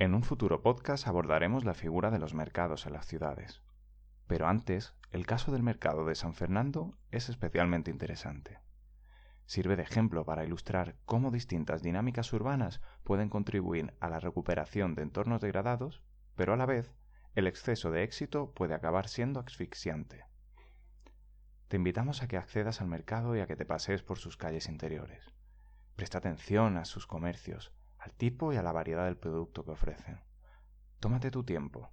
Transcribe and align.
En 0.00 0.12
un 0.12 0.24
futuro 0.24 0.60
podcast 0.60 1.06
abordaremos 1.06 1.64
la 1.64 1.72
figura 1.72 2.10
de 2.10 2.18
los 2.18 2.34
mercados 2.34 2.84
en 2.86 2.94
las 2.94 3.06
ciudades. 3.06 3.62
Pero 4.26 4.48
antes, 4.48 4.92
el 5.12 5.24
caso 5.24 5.52
del 5.52 5.62
mercado 5.62 6.04
de 6.04 6.16
San 6.16 6.34
Fernando 6.34 6.98
es 7.12 7.28
especialmente 7.28 7.92
interesante. 7.92 8.58
Sirve 9.46 9.76
de 9.76 9.84
ejemplo 9.84 10.24
para 10.24 10.44
ilustrar 10.44 10.96
cómo 11.04 11.30
distintas 11.30 11.80
dinámicas 11.80 12.32
urbanas 12.32 12.80
pueden 13.04 13.28
contribuir 13.28 13.94
a 14.00 14.08
la 14.08 14.18
recuperación 14.18 14.96
de 14.96 15.02
entornos 15.02 15.40
degradados, 15.40 16.02
pero 16.34 16.54
a 16.54 16.56
la 16.56 16.66
vez 16.66 16.92
el 17.36 17.46
exceso 17.46 17.92
de 17.92 18.02
éxito 18.02 18.50
puede 18.50 18.74
acabar 18.74 19.06
siendo 19.06 19.38
asfixiante. 19.38 20.24
Te 21.68 21.76
invitamos 21.76 22.20
a 22.20 22.26
que 22.26 22.36
accedas 22.36 22.80
al 22.80 22.88
mercado 22.88 23.36
y 23.36 23.40
a 23.40 23.46
que 23.46 23.54
te 23.54 23.64
pasees 23.64 24.02
por 24.02 24.18
sus 24.18 24.36
calles 24.36 24.68
interiores. 24.68 25.32
Presta 25.94 26.18
atención 26.18 26.78
a 26.78 26.84
sus 26.84 27.06
comercios, 27.06 27.72
al 28.04 28.12
tipo 28.12 28.52
y 28.52 28.56
a 28.56 28.62
la 28.62 28.72
variedad 28.72 29.06
del 29.06 29.16
producto 29.16 29.64
que 29.64 29.70
ofrecen. 29.70 30.20
Tómate 31.00 31.30
tu 31.30 31.42
tiempo. 31.42 31.90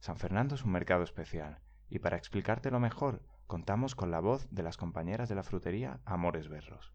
San 0.00 0.16
Fernando 0.16 0.54
es 0.54 0.64
un 0.64 0.72
mercado 0.72 1.02
especial, 1.02 1.58
y 1.90 1.98
para 1.98 2.16
explicártelo 2.16 2.80
mejor, 2.80 3.20
contamos 3.46 3.94
con 3.94 4.10
la 4.10 4.20
voz 4.20 4.46
de 4.50 4.62
las 4.62 4.78
compañeras 4.78 5.28
de 5.28 5.34
la 5.34 5.42
frutería 5.42 6.00
Amores 6.06 6.48
Berros. 6.48 6.94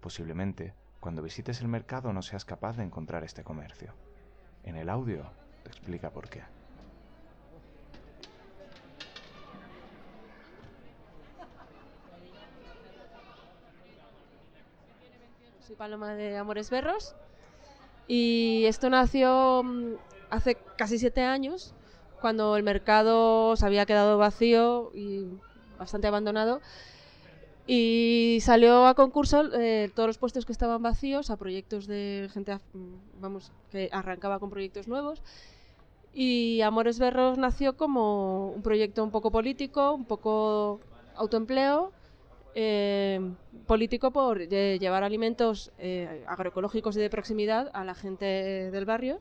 Posiblemente, 0.00 0.74
cuando 0.98 1.22
visites 1.22 1.60
el 1.60 1.68
mercado 1.68 2.12
no 2.12 2.22
seas 2.22 2.44
capaz 2.44 2.76
de 2.76 2.82
encontrar 2.82 3.22
este 3.22 3.44
comercio. 3.44 3.94
En 4.64 4.74
el 4.74 4.88
audio 4.88 5.30
te 5.62 5.68
explica 5.68 6.10
por 6.10 6.28
qué. 6.28 6.42
Soy 15.60 15.76
Paloma 15.76 16.14
de 16.14 16.36
Amores 16.36 16.70
Berros 16.70 17.14
y 18.08 18.64
esto 18.64 18.88
nació 18.88 19.62
mm, 19.62 19.94
hace 20.30 20.56
casi 20.76 20.98
siete 20.98 21.22
años, 21.22 21.74
cuando 22.20 22.56
el 22.56 22.62
mercado 22.62 23.54
se 23.54 23.66
había 23.66 23.86
quedado 23.86 24.16
vacío 24.18 24.90
y 24.94 25.26
bastante 25.78 26.08
abandonado. 26.08 26.60
Y 27.66 28.38
salió 28.40 28.86
a 28.86 28.94
concurso 28.94 29.44
eh, 29.52 29.90
todos 29.94 30.06
los 30.06 30.18
puestos 30.18 30.46
que 30.46 30.52
estaban 30.52 30.82
vacíos 30.82 31.30
a 31.30 31.36
proyectos 31.36 31.86
de 31.86 32.30
gente 32.32 32.54
mm, 32.72 33.20
vamos, 33.20 33.52
que 33.70 33.90
arrancaba 33.92 34.38
con 34.38 34.48
proyectos 34.48 34.88
nuevos. 34.88 35.22
Y 36.14 36.62
Amores 36.62 36.98
Berros 36.98 37.36
nació 37.36 37.76
como 37.76 38.50
un 38.52 38.62
proyecto 38.62 39.04
un 39.04 39.10
poco 39.10 39.30
político, 39.30 39.92
un 39.92 40.06
poco 40.06 40.80
autoempleo 41.14 41.92
eh, 42.60 43.20
político 43.68 44.10
por 44.10 44.42
eh, 44.42 44.78
llevar 44.80 45.04
alimentos 45.04 45.70
eh, 45.78 46.24
agroecológicos 46.26 46.96
y 46.96 47.00
de 47.00 47.08
proximidad 47.08 47.70
a 47.72 47.84
la 47.84 47.94
gente 47.94 48.24
del 48.24 48.84
barrio, 48.84 49.20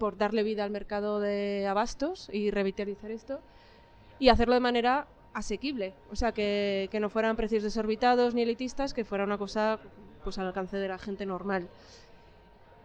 por 0.00 0.18
darle 0.18 0.42
vida 0.42 0.64
al 0.64 0.72
mercado 0.72 1.20
de 1.20 1.68
abastos 1.68 2.28
y 2.32 2.50
revitalizar 2.50 3.12
esto, 3.12 3.38
y 4.18 4.30
hacerlo 4.30 4.54
de 4.54 4.60
manera 4.60 5.06
asequible, 5.34 5.94
o 6.10 6.16
sea, 6.16 6.32
que, 6.32 6.88
que 6.90 6.98
no 6.98 7.10
fueran 7.10 7.36
precios 7.36 7.62
desorbitados 7.62 8.34
ni 8.34 8.42
elitistas, 8.42 8.92
que 8.92 9.04
fuera 9.04 9.22
una 9.22 9.38
cosa 9.38 9.78
pues 10.24 10.36
al 10.38 10.48
alcance 10.48 10.78
de 10.78 10.88
la 10.88 10.98
gente 10.98 11.26
normal. 11.26 11.68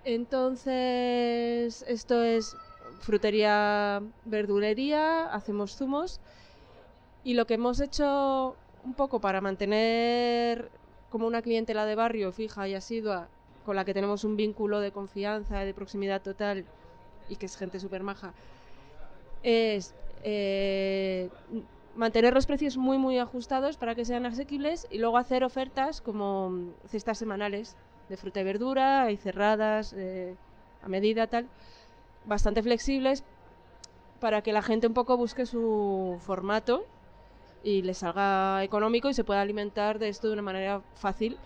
Entonces, 0.05 1.83
esto 1.88 2.21
es 2.21 2.55
frutería, 2.99 4.03
verdulería, 4.25 5.33
hacemos 5.33 5.75
zumos 5.75 6.19
y 7.23 7.33
lo 7.33 7.47
que 7.47 7.55
hemos 7.55 7.79
hecho 7.79 8.55
un 8.83 8.93
poco 8.93 9.19
para 9.19 9.41
mantener 9.41 10.69
como 11.09 11.27
una 11.27 11.41
clientela 11.41 11.85
de 11.85 11.95
barrio 11.95 12.31
fija 12.31 12.67
y 12.67 12.73
asidua, 12.73 13.27
con 13.65 13.75
la 13.75 13.85
que 13.85 13.93
tenemos 13.93 14.23
un 14.23 14.35
vínculo 14.35 14.79
de 14.79 14.91
confianza, 14.91 15.59
de 15.59 15.73
proximidad 15.73 16.21
total 16.21 16.65
y 17.29 17.35
que 17.35 17.45
es 17.45 17.55
gente 17.55 17.79
súper 17.79 18.03
maja, 18.03 18.33
es 19.43 19.93
eh, 20.23 21.29
mantener 21.95 22.33
los 22.33 22.45
precios 22.45 22.77
muy 22.77 22.97
muy 22.97 23.19
ajustados 23.19 23.77
para 23.77 23.95
que 23.95 24.05
sean 24.05 24.25
asequibles 24.25 24.88
y 24.89 24.97
luego 24.97 25.17
hacer 25.17 25.43
ofertas 25.43 26.01
como 26.01 26.72
cestas 26.88 27.17
semanales 27.17 27.75
de 28.09 28.17
fruta 28.17 28.41
y 28.41 28.43
verdura 28.43 29.11
y 29.11 29.17
cerradas 29.17 29.93
eh, 29.93 30.35
a 30.81 30.89
medida 30.89 31.27
tal, 31.27 31.47
bastante 32.25 32.63
flexibles 32.63 33.23
para 34.19 34.41
que 34.41 34.53
la 34.53 34.61
gente 34.61 34.88
un 34.88 34.93
poco 34.93 35.17
busque 35.17 35.45
su 35.45 36.17
formato 36.22 36.85
y 37.63 37.81
le 37.81 37.94
salga 37.94 38.63
económico 38.63 39.09
y 39.09 39.13
se 39.13 39.24
pueda 39.24 39.41
alimentar 39.41 39.97
de 39.97 40.09
esto 40.09 40.28
de 40.28 40.34
una 40.34 40.41
manera 40.41 40.81
fácil, 40.96 41.38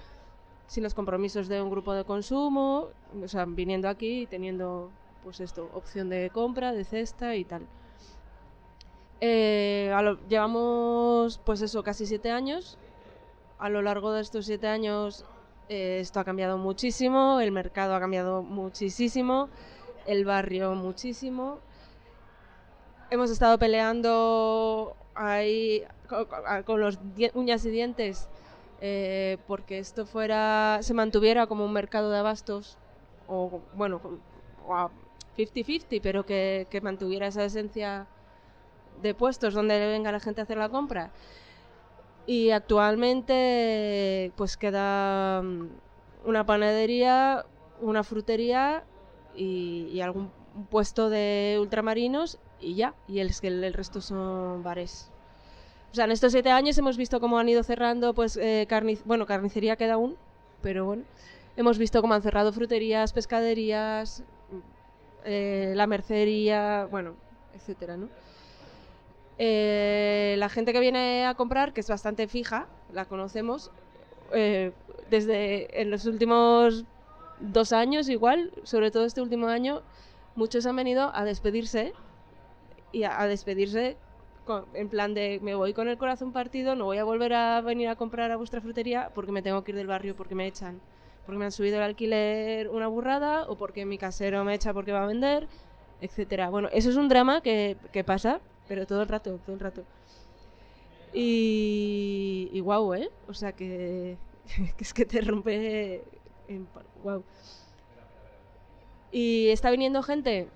sin 0.65 0.83
los 0.83 0.93
compromisos 0.93 1.47
de 1.47 1.61
un 1.61 1.69
grupo 1.69 1.93
de 1.93 2.03
consumo, 2.03 2.87
o 3.23 3.27
sea, 3.27 3.45
viniendo 3.45 3.87
aquí 3.87 4.21
y 4.21 4.25
teniendo 4.25 4.89
pues 5.23 5.39
esto, 5.39 5.69
opción 5.73 6.09
de 6.09 6.29
compra, 6.31 6.73
de 6.73 6.83
cesta 6.83 7.35
y 7.35 7.45
tal. 7.45 7.67
Eh, 9.21 9.93
llevamos 10.27 11.39
pues 11.43 11.61
eso, 11.61 11.83
casi 11.83 12.05
siete 12.05 12.31
años. 12.31 12.77
A 13.59 13.69
lo 13.69 13.81
largo 13.81 14.11
de 14.11 14.21
estos 14.21 14.45
siete 14.45 14.67
años 14.67 15.25
eh, 15.69 15.99
esto 16.01 16.19
ha 16.19 16.23
cambiado 16.23 16.57
muchísimo, 16.57 17.39
el 17.39 17.51
mercado 17.51 17.95
ha 17.95 17.99
cambiado 17.99 18.43
muchísimo, 18.43 19.49
el 20.05 20.25
barrio 20.25 20.75
muchísimo. 20.75 21.59
Hemos 23.09 23.31
estado 23.31 23.57
peleando 23.57 24.95
ahí 25.17 25.83
con, 26.65 26.79
los 26.79 26.99
uñas 27.33 27.65
y 27.65 27.69
dientes 27.69 28.29
eh, 28.79 29.37
porque 29.47 29.79
esto 29.79 30.05
fuera 30.05 30.79
se 30.81 30.93
mantuviera 30.93 31.47
como 31.47 31.65
un 31.65 31.73
mercado 31.73 32.11
de 32.11 32.19
abastos 32.19 32.77
o 33.27 33.61
bueno 33.73 33.99
50-50 35.37 35.99
pero 36.01 36.25
que, 36.25 36.67
mantuviera 36.81 37.27
esa 37.27 37.43
esencia 37.43 38.07
de 39.01 39.13
puestos 39.13 39.53
donde 39.53 39.79
venga 39.87 40.11
la 40.11 40.19
gente 40.19 40.41
a 40.41 40.43
hacer 40.43 40.57
la 40.57 40.69
compra. 40.69 41.11
Y 42.25 42.49
actualmente 42.49 44.31
pues 44.35 44.57
queda 44.57 45.41
mm, 45.41 45.67
una 46.25 46.45
panadería 46.45 47.45
una 47.79 48.03
frutería 48.03 48.83
y 49.35 50.01
algún 50.01 50.31
puesto 50.71 51.11
de 51.11 51.57
ultramarinos 51.61 52.39
y 52.59 52.75
ya 52.75 52.93
y 53.07 53.19
el, 53.19 53.31
el 53.41 53.73
resto 53.73 54.01
son 54.01 54.63
bares 54.63 55.11
o 55.91 55.95
sea, 55.95 56.05
en 56.05 56.11
estos 56.11 56.31
siete 56.31 56.51
años 56.51 56.77
hemos 56.77 56.97
visto 56.97 57.19
cómo 57.19 57.39
han 57.39 57.49
ido 57.49 57.63
cerrando, 57.63 58.13
pues, 58.13 58.37
eh, 58.37 58.67
bueno, 59.05 59.25
carnicería 59.25 59.77
queda 59.77 59.93
aún, 59.93 60.17
pero 60.61 60.85
bueno, 60.85 61.03
hemos 61.55 61.77
visto 61.77 62.01
cómo 62.01 62.13
han 62.13 62.21
cerrado 62.21 62.51
fruterías, 62.51 63.13
pescaderías, 63.13 64.23
eh, 65.23 65.73
la 65.75 65.87
mercería, 65.87 66.87
bueno, 66.91 67.15
etcétera, 67.55 67.97
¿no? 67.97 68.09
Eh, 69.39 70.35
la 70.37 70.49
gente 70.49 70.73
que 70.73 70.79
viene 70.79 71.25
a 71.25 71.35
comprar, 71.35 71.73
que 71.73 71.81
es 71.81 71.89
bastante 71.89 72.27
fija, 72.27 72.67
la 72.93 73.05
conocemos, 73.05 73.71
desde 75.09 75.81
en 75.81 75.89
los 75.89 76.05
últimos 76.05 76.83
dos 77.39 77.71
años 77.71 78.09
igual, 78.09 78.51
sobre 78.63 78.91
todo 78.91 79.05
este 79.05 79.21
último 79.21 79.47
año, 79.47 79.83
muchos 80.35 80.65
han 80.65 80.75
venido 80.75 81.11
a 81.15 81.23
despedirse 81.23 81.93
y 82.91 83.03
a 83.03 83.25
despedirse 83.27 83.97
en 84.73 84.89
plan 84.89 85.13
de 85.13 85.39
me 85.41 85.55
voy 85.55 85.73
con 85.73 85.87
el 85.87 85.97
corazón 85.97 86.31
partido, 86.31 86.75
no 86.75 86.85
voy 86.85 86.97
a 86.97 87.03
volver 87.03 87.33
a 87.33 87.61
venir 87.61 87.89
a 87.89 87.95
comprar 87.95 88.31
a 88.31 88.37
vuestra 88.37 88.61
frutería 88.61 89.11
porque 89.13 89.31
me 89.31 89.41
tengo 89.41 89.63
que 89.63 89.71
ir 89.71 89.77
del 89.77 89.87
barrio 89.87 90.15
porque 90.15 90.35
me 90.35 90.47
echan, 90.47 90.79
porque 91.25 91.39
me 91.39 91.45
han 91.45 91.51
subido 91.51 91.77
el 91.77 91.83
alquiler 91.83 92.69
una 92.69 92.87
burrada 92.87 93.43
o 93.49 93.57
porque 93.57 93.85
mi 93.85 93.97
casero 93.97 94.43
me 94.43 94.53
echa 94.53 94.73
porque 94.73 94.91
va 94.91 95.03
a 95.03 95.07
vender, 95.07 95.47
etcétera. 96.01 96.49
Bueno, 96.49 96.69
eso 96.71 96.89
es 96.89 96.95
un 96.95 97.09
drama 97.09 97.41
que, 97.41 97.77
que 97.91 98.03
pasa, 98.03 98.39
pero 98.67 98.85
todo 98.85 99.01
el 99.01 99.07
rato, 99.07 99.39
todo 99.45 99.55
el 99.55 99.59
rato. 99.59 99.83
Y, 101.13 102.49
y 102.53 102.59
guau, 102.59 102.93
¿eh? 102.93 103.09
O 103.27 103.33
sea 103.33 103.51
que, 103.51 104.17
que 104.77 104.83
es 104.83 104.93
que 104.93 105.05
te 105.05 105.21
rompe 105.21 106.03
en, 106.47 106.67
wow. 107.03 107.23
Y 109.11 109.49
está 109.49 109.71
viniendo 109.71 110.03
gente 110.03 110.47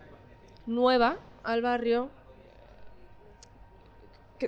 nueva 0.68 1.18
al 1.44 1.62
barrio 1.62 2.10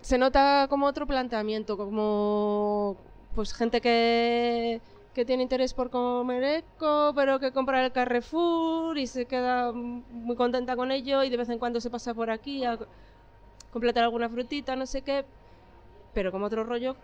se 0.01 0.17
nota 0.17 0.67
como 0.69 0.87
otro 0.87 1.05
planteamiento, 1.05 1.77
como 1.77 2.97
pues 3.35 3.53
gente 3.53 3.81
que, 3.81 4.81
que 5.13 5.25
tiene 5.25 5.43
interés 5.43 5.73
por 5.73 5.89
comer 5.89 6.43
eco, 6.43 7.13
pero 7.15 7.39
que 7.39 7.51
compra 7.51 7.85
el 7.85 7.91
Carrefour 7.91 8.97
y 8.97 9.07
se 9.07 9.25
queda 9.25 9.71
muy 9.71 10.35
contenta 10.35 10.75
con 10.75 10.91
ello 10.91 11.23
y 11.23 11.29
de 11.29 11.37
vez 11.37 11.49
en 11.49 11.59
cuando 11.59 11.81
se 11.81 11.89
pasa 11.89 12.13
por 12.13 12.29
aquí 12.29 12.63
a 12.65 12.77
completar 13.71 14.03
alguna 14.03 14.29
frutita, 14.29 14.75
no 14.75 14.85
sé 14.85 15.01
qué, 15.01 15.25
pero 16.13 16.31
como 16.31 16.45
otro 16.45 16.63
rollo, 16.63 16.95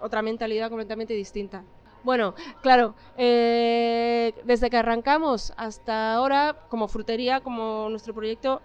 otra 0.00 0.22
mentalidad 0.22 0.68
completamente 0.68 1.14
distinta. 1.14 1.64
Bueno, 2.04 2.34
claro, 2.62 2.94
eh, 3.16 4.32
desde 4.44 4.70
que 4.70 4.76
arrancamos 4.76 5.52
hasta 5.56 6.14
ahora, 6.14 6.56
como 6.68 6.86
frutería, 6.86 7.40
como 7.40 7.88
nuestro 7.90 8.14
proyecto, 8.14 8.62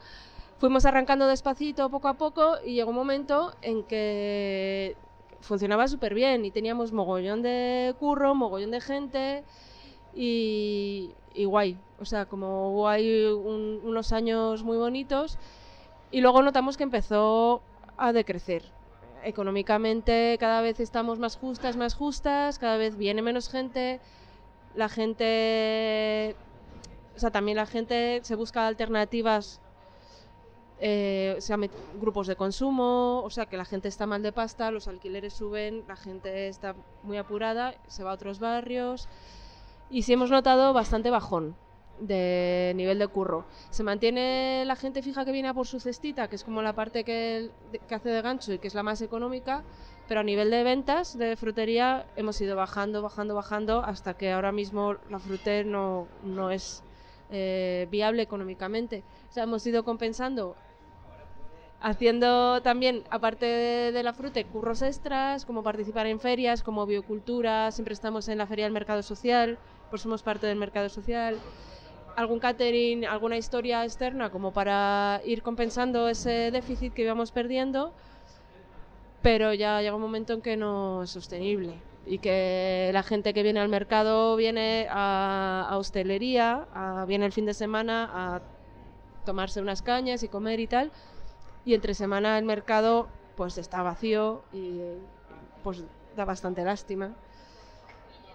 fuimos 0.59 0.85
arrancando 0.85 1.27
despacito, 1.27 1.89
poco 1.89 2.07
a 2.07 2.15
poco, 2.15 2.55
y 2.65 2.75
llegó 2.75 2.91
un 2.91 2.95
momento 2.95 3.53
en 3.61 3.83
que 3.83 4.95
funcionaba 5.41 5.87
súper 5.87 6.13
bien 6.13 6.45
y 6.45 6.51
teníamos 6.51 6.93
mogollón 6.93 7.41
de 7.41 7.95
curro, 7.99 8.33
mogollón 8.33 8.71
de 8.71 8.81
gente, 8.81 9.43
y, 10.15 11.13
guay. 11.35 11.77
O 11.99 12.05
sea, 12.05 12.25
como 12.25 12.71
hubo 12.71 12.87
ahí 12.87 13.25
unos 13.25 14.11
años 14.11 14.63
muy 14.63 14.77
bonitos 14.77 15.37
y 16.11 16.21
luego 16.21 16.41
notamos 16.41 16.77
que 16.77 16.83
empezó 16.83 17.61
a 17.97 18.13
decrecer. 18.13 18.63
Económicamente 19.23 20.37
cada 20.39 20.61
vez 20.61 20.79
estamos 20.79 21.17
más 21.19 21.37
justas, 21.37 21.77
más 21.77 21.95
justas, 21.95 22.59
cada 22.59 22.77
vez 22.77 22.97
viene 22.97 23.21
menos 23.21 23.49
gente, 23.49 24.01
la 24.75 24.89
gente, 24.89 26.35
o 27.15 27.19
sea, 27.19 27.31
también 27.31 27.57
la 27.57 27.65
gente 27.65 28.19
se 28.23 28.35
busca 28.35 28.67
alternativas 28.67 29.61
eh, 30.85 31.37
se 31.39 31.55
grupos 31.97 32.27
de 32.27 32.35
consumo, 32.35 33.21
o 33.23 33.29
sea 33.29 33.45
que 33.45 33.55
la 33.55 33.63
gente 33.63 33.87
está 33.87 34.05
mal 34.05 34.21
de 34.21 34.33
pasta, 34.33 34.69
los 34.69 34.89
alquileres 34.89 35.31
suben, 35.31 35.85
la 35.87 35.95
gente 35.95 36.49
está 36.49 36.75
muy 37.03 37.15
apurada, 37.15 37.73
se 37.87 38.03
va 38.03 38.11
a 38.11 38.15
otros 38.15 38.39
barrios 38.39 39.07
y 39.89 40.01
sí 40.01 40.11
hemos 40.11 40.29
notado 40.29 40.73
bastante 40.73 41.09
bajón 41.09 41.55
de 42.01 42.73
nivel 42.75 42.99
de 42.99 43.07
curro. 43.07 43.45
Se 43.69 43.81
mantiene 43.81 44.65
la 44.65 44.75
gente 44.75 45.01
fija 45.01 45.23
que 45.23 45.31
viene 45.31 45.53
por 45.53 45.67
su 45.67 45.79
cestita, 45.79 46.27
que 46.27 46.35
es 46.35 46.43
como 46.43 46.61
la 46.61 46.73
parte 46.73 47.05
que, 47.05 47.49
hace 47.89 48.09
de 48.09 48.21
gancho 48.21 48.51
y 48.51 48.59
que 48.59 48.67
es 48.67 48.75
la 48.75 48.83
más 48.83 49.01
económica, 49.01 49.63
pero 50.09 50.19
a 50.19 50.23
nivel 50.23 50.51
de 50.51 50.63
ventas 50.63 51.17
de 51.17 51.37
frutería 51.37 52.07
hemos 52.17 52.41
ido 52.41 52.57
bajando, 52.57 53.01
bajando, 53.01 53.35
bajando 53.35 53.85
hasta 53.85 54.15
que 54.15 54.33
ahora 54.33 54.51
mismo 54.51 54.97
la 55.09 55.19
frutería 55.19 55.63
no, 55.63 56.09
no 56.25 56.51
es 56.51 56.83
eh, 57.31 57.87
viable 57.89 58.21
económicamente. 58.21 59.05
O 59.29 59.31
sea, 59.31 59.43
hemos 59.43 59.65
ido 59.65 59.85
compensando 59.85 60.57
haciendo 61.83 62.61
también, 62.61 63.03
aparte 63.09 63.45
de 63.45 64.03
la 64.03 64.13
fruta, 64.13 64.41
curros 64.45 64.81
extras, 64.81 65.45
como 65.45 65.63
participar 65.63 66.07
en 66.07 66.19
ferias, 66.19 66.63
como 66.63 66.85
biocultura, 66.85 67.71
siempre 67.71 67.93
estamos 67.93 68.29
en 68.29 68.37
la 68.37 68.47
feria 68.47 68.63
del 68.63 68.73
mercado 68.73 69.03
social, 69.03 69.59
pues 69.89 70.01
somos 70.01 70.23
parte 70.23 70.47
del 70.47 70.57
mercado 70.57 70.87
social, 70.87 71.37
algún 72.15 72.39
catering, 72.39 73.05
alguna 73.05 73.37
historia 73.37 73.83
externa, 73.83 74.29
como 74.29 74.53
para 74.53 75.19
ir 75.25 75.43
compensando 75.43 76.07
ese 76.07 76.51
déficit 76.51 76.93
que 76.93 77.01
íbamos 77.01 77.31
perdiendo, 77.31 77.93
pero 79.21 79.53
ya 79.53 79.81
llega 79.81 79.95
un 79.95 80.01
momento 80.01 80.31
en 80.33 80.41
que 80.41 80.55
no 80.55 81.03
es 81.03 81.09
sostenible 81.09 81.73
y 82.05 82.19
que 82.19 82.91
la 82.93 83.03
gente 83.03 83.33
que 83.33 83.43
viene 83.43 83.59
al 83.59 83.69
mercado 83.69 84.37
viene 84.37 84.87
a, 84.89 85.69
hostelería, 85.73 86.65
viene 87.07 87.25
el 87.25 87.33
fin 87.33 87.45
de 87.45 87.53
semana 87.53 88.09
a 88.13 88.41
tomarse 89.25 89.61
unas 89.61 89.81
cañas 89.81 90.23
y 90.23 90.29
comer 90.29 90.61
y 90.61 90.67
tal, 90.67 90.91
y 91.65 91.73
entre 91.73 91.93
semana 91.93 92.37
el 92.37 92.45
mercado 92.45 93.07
pues 93.35 93.57
está 93.57 93.81
vacío 93.81 94.43
y 94.51 94.79
pues 95.63 95.83
da 96.15 96.25
bastante 96.25 96.63
lástima. 96.63 97.15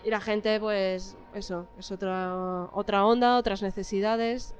Y 0.04 0.10
la 0.10 0.20
gente 0.20 0.58
pues 0.60 1.16
eso, 1.34 1.66
es 1.78 1.90
otra, 1.90 2.68
otra 2.72 3.04
onda, 3.04 3.36
otras 3.36 3.62
necesidades. 3.62 4.54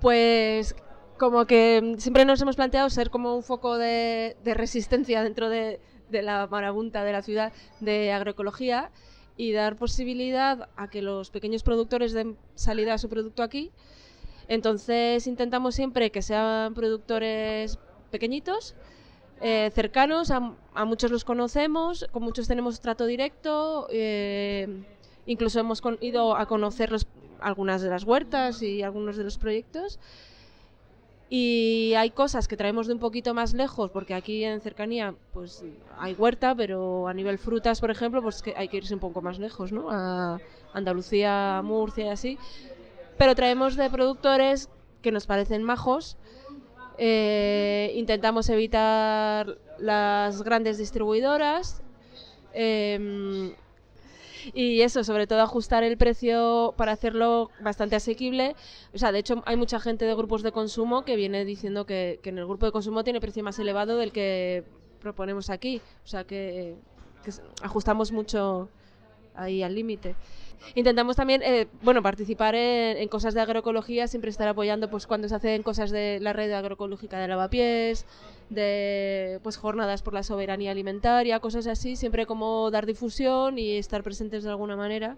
Pues 0.00 0.74
como 1.18 1.46
que 1.46 1.94
siempre 1.98 2.24
nos 2.24 2.40
hemos 2.42 2.56
planteado 2.56 2.90
ser 2.90 3.10
como 3.10 3.36
un 3.36 3.42
foco 3.42 3.78
de, 3.78 4.36
resistencia 4.44 5.22
dentro 5.22 5.48
de, 5.48 5.80
de 6.10 6.22
la 6.22 6.46
marabunta 6.46 7.04
de 7.04 7.12
la 7.12 7.22
ciudad 7.22 7.52
de 7.80 8.12
agroecología 8.12 8.90
y 9.36 9.52
dar 9.52 9.76
posibilidad 9.76 10.68
a 10.76 10.88
que 10.88 11.02
los 11.02 11.30
pequeños 11.30 11.62
productores 11.62 12.12
den 12.12 12.36
salida 12.54 12.94
a 12.94 12.98
su 12.98 13.08
producto 13.08 13.42
aquí 13.42 13.72
entonces 14.48 15.26
intentamos 15.26 15.74
siempre 15.74 16.10
que 16.10 16.22
sean 16.22 16.74
productores 16.74 17.78
pequeñitos, 18.14 18.74
eh, 19.40 19.70
cercanos, 19.74 20.30
a, 20.30 20.40
muchos 20.84 21.10
los 21.10 21.24
conocemos, 21.24 22.06
con 22.12 22.22
muchos 22.22 22.46
tenemos 22.46 22.80
trato 22.80 23.06
directo, 23.06 23.88
eh, 23.90 24.68
incluso 25.26 25.58
hemos 25.58 25.82
ido 26.00 26.36
a 26.36 26.46
conocer 26.46 26.90
algunas 27.40 27.82
de 27.82 27.90
las 27.90 28.04
huertas 28.04 28.62
y 28.62 28.82
algunos 28.82 29.16
de 29.16 29.24
los 29.24 29.36
proyectos. 29.36 29.98
Y 31.28 31.94
hay 31.96 32.10
cosas 32.10 32.46
que 32.46 32.56
traemos 32.56 32.86
de 32.86 32.92
un 32.92 33.00
poquito 33.00 33.34
más 33.34 33.54
lejos, 33.54 33.90
porque 33.90 34.14
aquí 34.14 34.44
en 34.44 34.60
cercanía 34.60 35.14
pues 35.32 35.64
hay 35.98 36.14
huerta, 36.14 36.54
pero 36.54 37.08
a 37.08 37.14
nivel 37.14 37.38
frutas, 37.38 37.80
por 37.80 37.90
ejemplo, 37.90 38.22
pues 38.22 38.44
hay 38.54 38.68
que 38.68 38.76
irse 38.76 38.94
un 38.94 39.00
poco 39.00 39.20
más 39.22 39.40
lejos, 39.40 39.72
¿no? 39.72 39.90
A 39.90 40.38
Andalucía, 40.72 41.60
Murcia 41.64 42.04
y 42.04 42.08
así 42.08 42.38
pero 43.18 43.34
traemos 43.34 43.76
de 43.76 43.90
productores 43.90 44.68
que 45.02 45.12
nos 45.12 45.26
parecen 45.26 45.62
majos. 45.62 46.16
Eh, 46.98 47.92
intentamos 47.96 48.48
evitar 48.48 49.58
las 49.78 50.42
grandes 50.42 50.78
distribuidoras. 50.78 51.82
Em, 52.52 53.52
y 54.52 54.82
eso, 54.82 55.02
sobre 55.04 55.26
todo 55.26 55.40
ajustar 55.40 55.82
el 55.84 55.96
precio 55.96 56.74
para 56.76 56.92
hacerlo 56.92 57.50
bastante 57.60 57.96
asequible. 57.96 58.54
O 58.92 58.98
sea, 58.98 59.10
de 59.10 59.20
hecho 59.20 59.42
hay 59.46 59.56
mucha 59.56 59.80
gente 59.80 60.04
de 60.04 60.14
grupos 60.14 60.42
de 60.42 60.52
consumo 60.52 61.04
que 61.04 61.16
viene 61.16 61.44
diciendo 61.44 61.86
que, 61.86 62.20
en 62.22 62.38
el 62.38 62.46
grupo 62.46 62.66
de 62.66 62.72
consumo 62.72 63.04
tiene 63.04 63.20
precio 63.20 63.42
más 63.42 63.58
elevado 63.58 63.96
del 63.96 64.12
que 64.12 64.64
proponemos 65.00 65.50
aquí. 65.50 65.80
O 66.04 66.06
sea, 66.06 66.24
que 66.24 66.76
ajustamos 67.62 68.12
mucho 68.12 68.68
ahí 69.34 69.62
al 69.62 69.74
límite. 69.74 70.14
Intentamos 70.74 71.16
también, 71.16 71.42
eh, 71.42 71.68
bueno, 71.82 72.02
participar 72.02 72.54
en, 72.54 73.08
cosas 73.08 73.34
de 73.34 73.40
agroecología, 73.40 74.08
siempre 74.08 74.30
estar 74.30 74.48
apoyando 74.48 74.90
pues 74.90 75.06
cuando 75.06 75.28
se 75.28 75.34
hacen 75.34 75.62
cosas 75.62 75.90
de 75.90 76.18
la 76.20 76.32
red 76.32 76.52
agroecológica 76.52 77.18
de 77.18 77.28
lavapiés, 77.28 78.06
de 78.50 79.40
pues 79.42 79.56
jornadas 79.56 80.02
por 80.02 80.14
la 80.14 80.22
soberanía 80.22 80.70
alimentaria, 80.70 81.40
cosas 81.40 81.66
así, 81.66 81.96
siempre 81.96 82.26
como 82.26 82.70
dar 82.70 82.86
difusión 82.86 83.58
y 83.58 83.76
estar 83.76 84.02
presentes 84.02 84.44
de 84.44 84.50
alguna 84.50 84.76
manera 84.76 85.16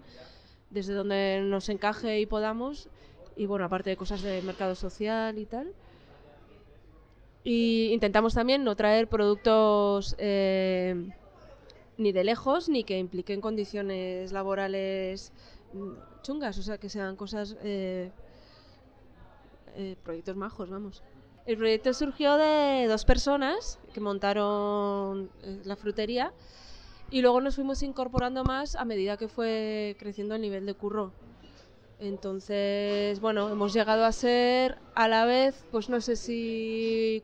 desde 0.70 0.94
donde 0.94 1.40
nos 1.44 1.68
encaje 1.68 2.20
y 2.20 2.26
podamos 2.26 2.88
y 3.36 3.46
bueno, 3.46 3.66
aparte 3.66 3.90
de 3.90 3.96
cosas 3.96 4.22
de 4.22 4.40
mercado 4.42 4.74
social 4.74 5.38
y 5.38 5.44
tal. 5.44 5.72
Y 7.44 7.90
intentamos 7.92 8.34
también 8.34 8.64
no 8.64 8.74
traer 8.74 9.08
productos 9.08 10.16
eh, 10.18 11.10
ni 11.98 12.12
de 12.12 12.24
lejos, 12.24 12.68
ni 12.68 12.84
que 12.84 12.98
impliquen 12.98 13.40
condiciones 13.40 14.32
laborales 14.32 15.32
mm, 15.72 16.22
chungas, 16.22 16.58
o 16.58 16.62
sea, 16.62 16.78
que 16.78 16.88
sean 16.88 17.16
cosas, 17.16 17.56
eh, 17.62 18.10
eh, 19.76 19.96
proyectos 20.02 20.36
majos, 20.36 20.70
vamos. 20.70 21.02
El 21.46 21.56
proyecto 21.56 21.94
surgió 21.94 22.36
de 22.36 22.86
dos 22.88 23.04
personas 23.04 23.78
que 23.94 24.00
montaron 24.00 25.30
eh, 25.42 25.60
la 25.64 25.76
frutería 25.76 26.32
y 27.10 27.20
luego 27.22 27.40
nos 27.40 27.54
fuimos 27.54 27.82
incorporando 27.82 28.42
más 28.42 28.74
a 28.74 28.84
medida 28.84 29.16
que 29.16 29.28
fue 29.28 29.96
creciendo 29.98 30.34
el 30.34 30.42
nivel 30.42 30.66
de 30.66 30.74
curro. 30.74 31.12
Entonces, 32.00 33.20
bueno, 33.20 33.48
hemos 33.48 33.72
llegado 33.72 34.04
a 34.04 34.12
ser 34.12 34.76
a 34.94 35.08
la 35.08 35.24
vez, 35.24 35.64
pues 35.70 35.88
no 35.88 36.00
sé 36.00 36.16
si 36.16 37.22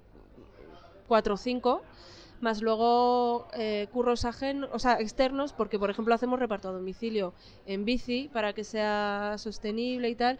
cuatro 1.08 1.34
o 1.34 1.36
cinco, 1.36 1.82
más 2.42 2.60
luego 2.60 3.48
eh, 3.54 3.88
curros 3.92 4.24
ajenos, 4.24 4.68
o 4.72 4.78
sea, 4.78 5.00
externos, 5.00 5.52
porque 5.52 5.78
por 5.78 5.90
ejemplo 5.90 6.14
hacemos 6.14 6.38
reparto 6.38 6.68
a 6.68 6.72
domicilio 6.72 7.34
en 7.66 7.84
bici 7.84 8.28
para 8.32 8.52
que 8.52 8.64
sea 8.64 9.36
sostenible 9.38 10.10
y 10.10 10.14
tal. 10.14 10.38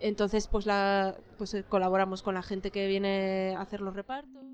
Entonces, 0.00 0.46
pues, 0.46 0.66
la, 0.66 1.16
pues 1.38 1.54
eh, 1.54 1.64
colaboramos 1.68 2.22
con 2.22 2.34
la 2.34 2.42
gente 2.42 2.70
que 2.70 2.86
viene 2.86 3.54
a 3.56 3.62
hacer 3.62 3.80
los 3.80 3.94
repartos. 3.94 4.44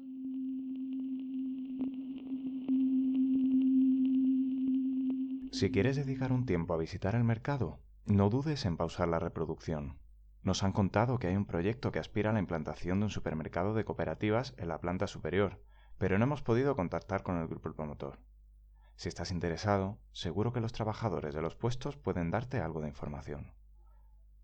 Si 5.52 5.70
quieres 5.70 5.96
dedicar 5.96 6.32
un 6.32 6.46
tiempo 6.46 6.74
a 6.74 6.78
visitar 6.78 7.14
el 7.14 7.24
mercado, 7.24 7.80
no 8.06 8.28
dudes 8.28 8.64
en 8.64 8.76
pausar 8.76 9.08
la 9.08 9.18
reproducción. 9.18 9.98
Nos 10.42 10.62
han 10.62 10.72
contado 10.72 11.18
que 11.18 11.28
hay 11.28 11.36
un 11.36 11.46
proyecto 11.46 11.90
que 11.90 11.98
aspira 11.98 12.30
a 12.30 12.32
la 12.32 12.40
implantación 12.40 13.00
de 13.00 13.04
un 13.04 13.10
supermercado 13.10 13.72
de 13.72 13.84
cooperativas 13.84 14.54
en 14.58 14.68
la 14.68 14.80
planta 14.80 15.06
superior, 15.06 15.60
pero 15.98 16.18
no 16.18 16.24
hemos 16.24 16.42
podido 16.42 16.76
contactar 16.76 17.22
con 17.22 17.38
el 17.38 17.46
grupo 17.46 17.72
promotor. 17.72 18.18
Si 18.96 19.08
estás 19.08 19.32
interesado, 19.32 19.98
seguro 20.12 20.52
que 20.52 20.60
los 20.60 20.72
trabajadores 20.72 21.34
de 21.34 21.42
los 21.42 21.56
puestos 21.56 21.96
pueden 21.96 22.30
darte 22.30 22.60
algo 22.60 22.80
de 22.80 22.88
información. 22.88 23.52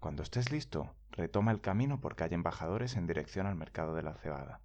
Cuando 0.00 0.22
estés 0.22 0.50
listo, 0.50 0.94
retoma 1.10 1.52
el 1.52 1.60
camino 1.60 2.00
por 2.00 2.16
calle 2.16 2.34
Embajadores 2.34 2.96
en 2.96 3.06
dirección 3.06 3.46
al 3.46 3.54
mercado 3.54 3.94
de 3.94 4.02
la 4.02 4.14
cebada. 4.14 4.60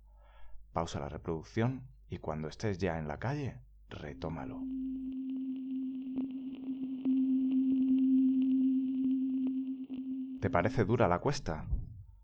Pausa 0.74 1.00
la 1.00 1.10
reproducción 1.10 1.88
y 2.10 2.20
cuando 2.20 2.48
estés 2.48 2.78
ya 2.78 2.98
en 2.98 3.08
la 3.08 3.20
calle, 3.20 3.60
retómalo. 3.90 4.62
¿Te 10.42 10.50
parece 10.50 10.86
dura 10.86 11.08
la 11.08 11.20
cuesta? 11.20 11.66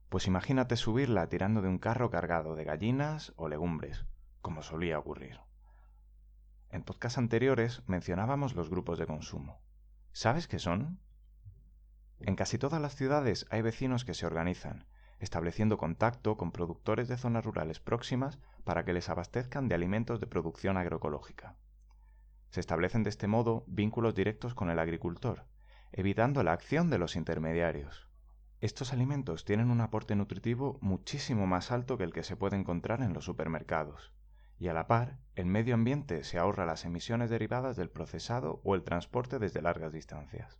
Pues 0.10 0.28
imagínate 0.28 0.76
subirla 0.76 1.28
tirando 1.28 1.62
de 1.62 1.70
un 1.70 1.80
carro 1.80 2.10
cargado 2.10 2.56
de 2.56 2.64
gallinas 2.64 3.34
o 3.36 3.48
legumbres, 3.48 4.06
como 4.42 4.64
solía 4.64 5.00
ocurrir. 5.00 5.40
En 6.70 6.84
podcasts 6.84 7.18
anteriores 7.18 7.84
mencionábamos 7.88 8.56
los 8.56 8.70
grupos 8.70 8.98
de 8.98 9.06
consumo. 9.06 9.62
¿Sabes 10.14 10.48
qué 10.48 10.58
son? 10.58 11.00
En 12.20 12.36
casi 12.36 12.58
todas 12.58 12.82
las 12.82 12.96
ciudades 12.96 13.46
hay 13.50 13.62
vecinos 13.62 14.06
que 14.06 14.14
se 14.14 14.26
organizan, 14.26 14.86
estableciendo 15.20 15.78
contacto 15.78 16.38
con 16.38 16.52
productores 16.52 17.08
de 17.08 17.18
zonas 17.18 17.44
rurales 17.44 17.80
próximas 17.80 18.40
para 18.64 18.86
que 18.86 18.94
les 18.94 19.10
abastezcan 19.10 19.68
de 19.68 19.76
alimentos 19.76 20.20
de 20.20 20.28
producción 20.28 20.78
agroecológica. 20.78 21.56
Se 22.50 22.60
establecen 22.60 23.04
de 23.04 23.10
este 23.10 23.28
modo 23.28 23.64
vínculos 23.68 24.16
directos 24.16 24.54
con 24.54 24.70
el 24.70 24.80
agricultor, 24.80 25.46
evitando 25.92 26.44
la 26.44 26.54
acción 26.54 26.90
de 26.90 26.98
los 26.98 27.16
intermediarios. 27.16 28.08
Estos 28.60 28.94
alimentos 28.94 29.44
tienen 29.44 29.72
un 29.72 29.82
aporte 29.82 30.16
nutritivo 30.16 30.78
muchísimo 30.82 31.48
más 31.48 31.72
alto 31.72 31.98
que 31.98 32.04
el 32.04 32.14
que 32.14 32.24
se 32.24 32.36
puede 32.36 32.58
encontrar 32.58 33.02
en 33.02 33.14
los 33.14 33.26
supermercados, 33.26 34.14
y 34.62 34.68
a 34.68 34.74
la 34.74 34.86
par, 34.86 35.18
el 35.34 35.48
medio 35.48 35.74
ambiente 35.74 36.24
se 36.24 36.38
ahorra 36.38 36.68
las 36.68 36.86
emisiones 36.86 37.32
derivadas 37.32 37.76
del 37.78 37.90
procesado 37.90 38.62
o 38.64 38.76
el 38.76 38.84
transporte 38.84 39.40
desde 39.40 39.64
largas 39.64 39.92
distancias. 39.92 40.60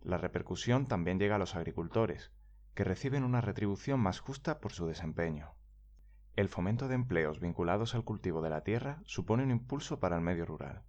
La 0.00 0.18
repercusión 0.18 0.88
también 0.88 1.20
llega 1.20 1.36
a 1.36 1.38
los 1.38 1.54
agricultores, 1.54 2.32
que 2.74 2.82
reciben 2.82 3.22
una 3.22 3.40
retribución 3.40 4.00
más 4.00 4.18
justa 4.18 4.58
por 4.58 4.72
su 4.72 4.88
desempeño. 4.88 5.54
El 6.34 6.48
fomento 6.48 6.88
de 6.88 6.96
empleos 6.96 7.38
vinculados 7.38 7.94
al 7.94 8.02
cultivo 8.02 8.42
de 8.42 8.50
la 8.50 8.64
tierra 8.64 9.00
supone 9.04 9.44
un 9.44 9.52
impulso 9.52 10.00
para 10.00 10.16
el 10.16 10.22
medio 10.22 10.44
rural. 10.44 10.82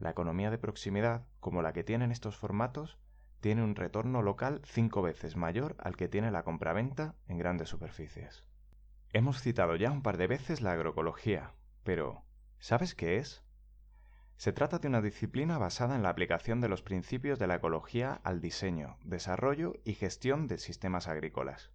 La 0.00 0.10
economía 0.10 0.50
de 0.50 0.58
proximidad, 0.58 1.24
como 1.38 1.62
la 1.62 1.72
que 1.72 1.84
tienen 1.84 2.10
estos 2.10 2.36
formatos, 2.36 2.98
tiene 3.38 3.62
un 3.62 3.76
retorno 3.76 4.22
local 4.22 4.60
cinco 4.64 5.02
veces 5.02 5.36
mayor 5.36 5.76
al 5.78 5.94
que 5.94 6.08
tiene 6.08 6.32
la 6.32 6.42
compraventa 6.42 7.14
en 7.28 7.38
grandes 7.38 7.68
superficies. 7.68 8.44
Hemos 9.14 9.42
citado 9.42 9.76
ya 9.76 9.90
un 9.90 10.00
par 10.00 10.16
de 10.16 10.26
veces 10.26 10.62
la 10.62 10.72
agroecología, 10.72 11.52
pero 11.84 12.22
¿sabes 12.58 12.94
qué 12.94 13.18
es? 13.18 13.44
Se 14.38 14.54
trata 14.54 14.78
de 14.78 14.88
una 14.88 15.02
disciplina 15.02 15.58
basada 15.58 15.96
en 15.96 16.02
la 16.02 16.08
aplicación 16.08 16.62
de 16.62 16.70
los 16.70 16.82
principios 16.82 17.38
de 17.38 17.46
la 17.46 17.56
ecología 17.56 18.22
al 18.24 18.40
diseño, 18.40 18.96
desarrollo 19.04 19.74
y 19.84 19.92
gestión 19.92 20.46
de 20.46 20.56
sistemas 20.56 21.08
agrícolas. 21.08 21.70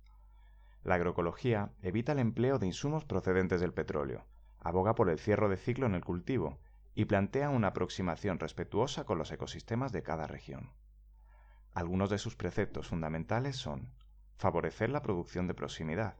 La 0.83 0.95
agroecología 0.95 1.69
evita 1.83 2.13
el 2.13 2.19
empleo 2.19 2.57
de 2.57 2.65
insumos 2.65 3.05
procedentes 3.05 3.61
del 3.61 3.71
petróleo, 3.73 4.25
aboga 4.59 4.95
por 4.95 5.07
el 5.07 5.19
cierre 5.19 5.47
de 5.47 5.57
ciclo 5.57 5.85
en 5.85 5.93
el 5.93 6.03
cultivo 6.03 6.57
y 6.95 7.05
plantea 7.05 7.51
una 7.51 7.67
aproximación 7.67 8.39
respetuosa 8.39 9.03
con 9.03 9.19
los 9.19 9.31
ecosistemas 9.31 9.91
de 9.91 10.01
cada 10.01 10.25
región. 10.25 10.71
Algunos 11.75 12.09
de 12.09 12.17
sus 12.17 12.35
preceptos 12.35 12.87
fundamentales 12.87 13.57
son 13.57 13.91
favorecer 14.37 14.89
la 14.89 15.03
producción 15.03 15.45
de 15.45 15.53
proximidad, 15.53 16.17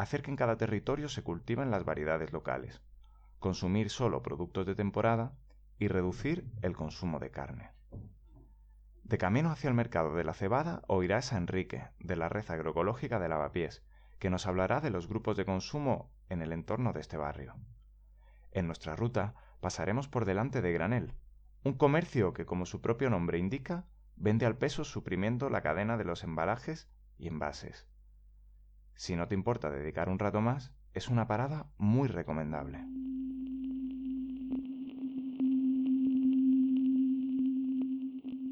hacer 0.00 0.22
que 0.22 0.30
en 0.30 0.36
cada 0.36 0.56
territorio 0.56 1.08
se 1.08 1.22
cultiven 1.22 1.70
las 1.70 1.84
variedades 1.84 2.32
locales, 2.32 2.80
consumir 3.38 3.90
solo 3.90 4.22
productos 4.22 4.66
de 4.66 4.74
temporada 4.74 5.32
y 5.78 5.88
reducir 5.88 6.44
el 6.62 6.76
consumo 6.76 7.18
de 7.18 7.30
carne. 7.30 7.70
De 9.04 9.18
camino 9.18 9.50
hacia 9.50 9.68
el 9.68 9.74
mercado 9.74 10.14
de 10.14 10.24
la 10.24 10.34
cebada 10.34 10.82
oirás 10.86 11.32
a 11.32 11.38
Enrique, 11.38 11.88
de 11.98 12.16
la 12.16 12.28
red 12.28 12.48
agroecológica 12.50 13.18
de 13.18 13.28
Lavapiés, 13.28 13.82
que 14.18 14.30
nos 14.30 14.46
hablará 14.46 14.80
de 14.80 14.90
los 14.90 15.08
grupos 15.08 15.36
de 15.36 15.44
consumo 15.44 16.10
en 16.28 16.42
el 16.42 16.52
entorno 16.52 16.92
de 16.92 17.00
este 17.00 17.16
barrio. 17.16 17.56
En 18.52 18.66
nuestra 18.66 18.96
ruta 18.96 19.34
pasaremos 19.60 20.08
por 20.08 20.24
delante 20.24 20.62
de 20.62 20.72
Granel, 20.72 21.14
un 21.64 21.74
comercio 21.74 22.32
que, 22.32 22.46
como 22.46 22.66
su 22.66 22.80
propio 22.80 23.10
nombre 23.10 23.38
indica, 23.38 23.86
Vende 24.22 24.44
al 24.44 24.58
peso 24.58 24.84
suprimiendo 24.84 25.48
la 25.48 25.62
cadena 25.62 25.96
de 25.96 26.04
los 26.04 26.24
embalajes 26.24 26.90
y 27.16 27.26
envases. 27.28 27.88
Si 28.94 29.16
no 29.16 29.28
te 29.28 29.34
importa 29.34 29.70
dedicar 29.70 30.08
un 30.08 30.18
rato 30.18 30.40
más, 30.40 30.72
es 30.94 31.08
una 31.08 31.26
parada 31.26 31.66
muy 31.78 32.08
recomendable. 32.08 32.84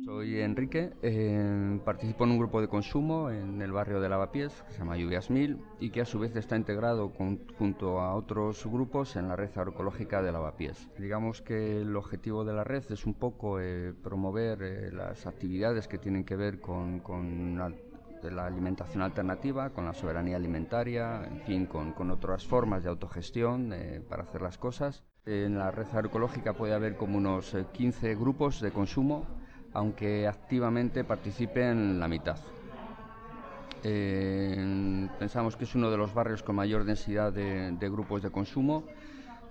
Soy 0.05 0.41
Enrique, 0.41 0.95
eh, 1.03 1.79
participo 1.85 2.25
en 2.25 2.31
un 2.31 2.39
grupo 2.39 2.61
de 2.61 2.67
consumo 2.67 3.31
en 3.31 3.63
el 3.63 3.73
barrio 3.73 4.01
de 4.01 4.09
Lavapiés, 4.09 4.63
que 4.63 4.73
se 4.73 4.79
llama 4.79 4.97
Lluvias 4.97 5.31
Mil, 5.31 5.59
y 5.81 5.91
que 5.91 6.01
a 6.01 6.07
su 6.07 6.19
vez 6.19 6.35
está 6.35 6.57
integrado 6.57 7.11
junto 7.11 8.01
a 8.01 8.15
otros 8.15 8.67
grupos 8.67 9.17
en 9.17 9.29
la 9.29 9.37
red 9.37 9.51
agroecológica 9.55 10.23
de 10.23 10.33
Lavapiés. 10.33 10.91
Digamos 10.99 11.43
que 11.43 11.83
el 11.83 11.95
objetivo 11.95 12.45
de 12.45 12.53
la 12.53 12.65
red 12.65 12.83
es 12.91 13.07
un 13.07 13.15
poco 13.15 13.61
eh, 13.61 13.93
promover 14.03 14.63
eh, 14.63 14.91
las 14.93 15.27
actividades 15.27 15.87
que 15.87 15.99
tienen 15.99 16.25
que 16.25 16.37
ver 16.37 16.61
con, 16.61 17.01
la 18.23 18.47
alimentación 18.47 19.03
alternativa, 19.03 19.71
con 19.71 19.85
la 19.85 19.95
soberanía 19.95 20.37
alimentaria, 20.37 21.25
en 21.25 21.41
fin, 21.43 21.67
con, 21.67 21.93
con 21.93 22.11
otras 22.11 22.47
formas 22.47 22.83
de 22.83 22.91
autogestión 22.91 23.75
para 24.09 24.23
hacer 24.23 24.43
las 24.43 24.59
cosas. 24.59 25.05
En 25.27 25.59
la 25.59 25.71
red 25.71 25.87
agroecológica 25.93 26.55
puede 26.55 26.75
haber 26.75 26.97
como 26.97 27.19
unos 27.19 27.57
15 27.73 28.15
grupos 28.15 28.61
de 28.61 28.71
consumo 28.71 29.27
aunque 29.73 30.27
activamente 30.27 31.05
participen 31.05 32.01
la 32.01 32.09
mitad. 32.09 32.39
Eh, 33.85 35.09
pensamos 35.19 35.57
que 35.57 35.65
es 35.65 35.75
uno 35.75 35.91
de 35.91 35.97
los 35.97 36.13
barrios 36.13 36.43
con 36.43 36.57
mayor 36.57 36.85
densidad 36.85 37.33
de, 37.33 37.89
grupos 37.91 38.23
de 38.23 38.31
consumo. 38.31 38.85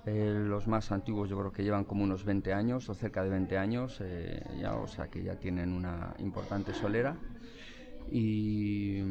Eh, 0.06 0.34
los 0.48 0.68
más 0.68 0.92
antiguos 0.92 1.30
yo 1.30 1.38
creo 1.38 1.52
que 1.52 1.64
llevan 1.64 1.84
como 1.84 2.04
unos 2.04 2.24
20 2.24 2.54
años 2.54 2.90
o 2.90 2.94
cerca 2.94 3.24
de 3.24 3.30
20 3.30 3.58
años, 3.58 4.00
eh, 4.02 4.42
ya, 4.60 4.76
o 4.76 4.88
sea 4.88 5.08
que 5.08 5.22
ya 5.24 5.36
tienen 5.36 5.74
una 5.74 6.14
importante 6.20 6.74
solera. 6.74 7.16
Y 8.12 9.02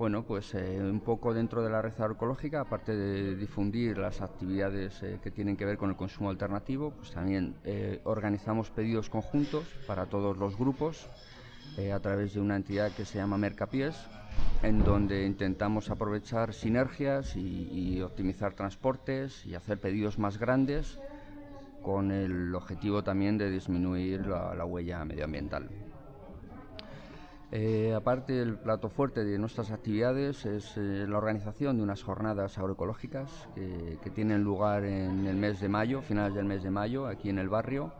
bueno, 0.00 0.22
pues 0.22 0.54
eh, 0.54 0.78
un 0.80 1.00
poco 1.00 1.34
dentro 1.34 1.62
de 1.62 1.68
la 1.68 1.82
red 1.82 1.92
agroecológica, 1.92 2.62
aparte 2.62 2.96
de 2.96 3.36
difundir 3.36 3.98
las 3.98 4.22
actividades 4.22 5.02
eh, 5.02 5.18
que 5.22 5.30
tienen 5.30 5.58
que 5.58 5.66
ver 5.66 5.76
con 5.76 5.90
el 5.90 5.96
consumo 5.96 6.30
alternativo, 6.30 6.92
pues 6.92 7.10
también 7.10 7.54
eh, 7.64 8.00
organizamos 8.04 8.70
pedidos 8.70 9.10
conjuntos 9.10 9.66
para 9.86 10.06
todos 10.06 10.38
los 10.38 10.56
grupos 10.56 11.06
a 11.94 12.00
través 12.00 12.34
de 12.34 12.40
una 12.40 12.56
entidad 12.56 12.92
que 12.92 13.06
se 13.06 13.18
llama 13.18 13.38
Mercapiés, 13.38 13.94
en 14.62 14.84
donde 14.84 15.24
intentamos 15.24 15.90
aprovechar 15.90 16.52
sinergias 16.52 17.36
y, 17.36 18.02
optimizar 18.02 18.54
transportes 18.54 19.46
y 19.46 19.54
hacer 19.54 19.78
pedidos 19.78 20.18
más 20.18 20.38
grandes 20.38 20.98
con 21.82 22.10
el 22.10 22.54
objetivo 22.54 23.02
también 23.02 23.38
de 23.38 23.50
disminuir 23.50 24.26
la 24.26 24.64
huella 24.64 25.04
medioambiental. 25.06 25.70
Eh, 27.52 27.92
aparte, 27.96 28.40
el 28.40 28.56
plato 28.56 28.88
fuerte 28.88 29.24
de 29.24 29.36
nuestras 29.38 29.72
actividades 29.72 30.46
es 30.46 30.76
eh, 30.76 31.04
la 31.08 31.18
organización 31.18 31.76
de 31.76 31.82
unas 31.82 32.02
jornadas 32.02 32.56
agroecológicas 32.58 33.48
que, 33.54 34.10
tienen 34.10 34.42
lugar 34.42 34.84
en 34.84 35.26
el 35.26 35.36
mes 35.36 35.60
de 35.60 35.68
mayo, 35.68 36.00
finales 36.00 36.34
del 36.34 36.44
mes 36.44 36.62
de 36.62 36.70
mayo, 36.70 37.06
aquí 37.06 37.28
en 37.28 37.38
el 37.38 37.48
barrio, 37.48 37.92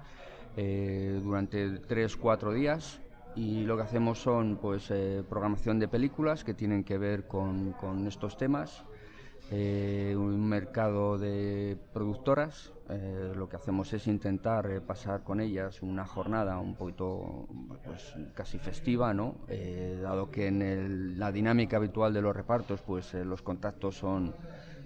eh, 0.57 1.21
durante 1.23 1.79
tres, 1.81 2.17
cuatro 2.17 2.53
días. 2.53 3.01
Y 3.35 3.65
lo 3.65 3.77
que 3.77 3.83
hacemos 3.85 4.21
son 4.21 4.59
pues, 4.61 4.93
programación 5.29 5.79
de 5.79 5.87
películas 5.87 6.43
que 6.43 6.53
tienen 6.53 6.83
que 6.83 6.99
ver 6.99 7.29
con 7.29 8.07
estos 8.09 8.37
temas, 8.37 8.85
un 9.51 10.49
mercado 10.49 11.19
de 11.19 11.77
productoras 11.93 12.73
eh, 12.93 13.33
lo 13.37 13.49
que 13.49 13.55
hacemos 13.55 13.93
es 13.93 14.09
intentar 14.09 14.69
eh, 14.69 14.81
pasar 14.81 15.23
con 15.23 15.41
ellas 15.41 15.81
una 15.81 16.05
jornada 16.05 16.59
un 16.59 16.75
poquito 16.75 17.47
pues, 17.85 18.15
casi 18.35 18.59
festiva, 18.59 19.15
¿no? 19.15 19.37
Eh, 19.47 20.01
dado 20.03 20.33
que 20.33 20.49
en 20.49 21.17
la 21.17 21.31
dinámica 21.31 21.77
habitual 21.77 22.13
de 22.13 22.21
los 22.21 22.35
repartos 22.35 22.81
pues 22.81 23.15
los 23.15 23.43
contactos 23.43 23.97
son, 23.97 24.35